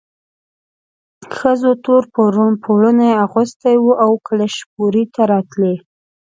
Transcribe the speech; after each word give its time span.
ښځو 1.35 1.71
تور 1.85 2.03
پوړوني 2.63 3.09
اغوستي 3.25 3.75
وو 3.79 3.91
او 4.03 4.11
کلشپورې 4.27 5.03
ته 5.13 5.21
راتلې. 5.31 5.75